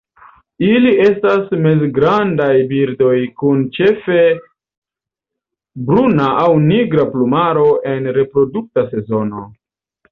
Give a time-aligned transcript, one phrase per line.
[0.67, 3.13] Ili estas mezgrandaj birdoj
[3.43, 4.19] kun ĉefe
[5.91, 9.51] bruna aŭ nigra plumaro en reprodukta sezono.